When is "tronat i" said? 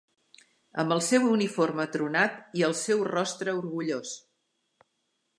1.95-2.65